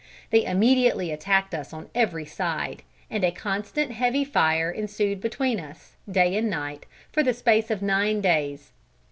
[0.31, 5.95] They immediately attacked us on every side, and a constant heavy fire ensued between us,
[6.09, 8.71] day and night, for the space of nine days.